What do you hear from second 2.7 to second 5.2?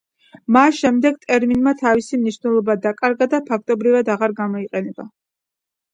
დაკარგა და ფაქტობრივად აღარ გამოიყენება.